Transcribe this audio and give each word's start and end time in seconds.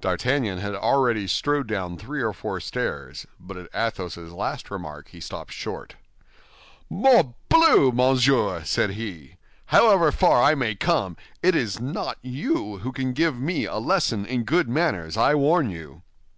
D'Artagnan 0.00 0.56
had 0.56 0.74
already 0.74 1.26
strode 1.26 1.66
down 1.66 1.98
three 1.98 2.22
or 2.22 2.32
four 2.32 2.60
stairs, 2.60 3.26
but 3.38 3.58
at 3.58 3.68
Athos's 3.74 4.32
last 4.32 4.70
remark 4.70 5.08
he 5.08 5.20
stopped 5.20 5.52
short. 5.52 5.96
"Morbleu, 6.90 7.92
monsieur!" 7.92 8.62
said 8.64 8.92
he, 8.92 9.36
"however 9.66 10.10
far 10.10 10.42
I 10.42 10.54
may 10.54 10.74
come, 10.74 11.18
it 11.42 11.54
is 11.54 11.78
not 11.78 12.16
you 12.22 12.78
who 12.78 12.90
can 12.90 13.12
give 13.12 13.36
me 13.38 13.66
a 13.66 13.76
lesson 13.76 14.24
in 14.24 14.44
good 14.44 14.66
manners, 14.66 15.14
I 15.14 15.34
warn 15.34 15.68
you." 15.68 16.00